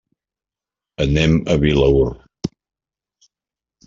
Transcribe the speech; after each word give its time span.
Anem 1.05 1.35
a 1.53 1.57
Vilaür. 1.63 2.15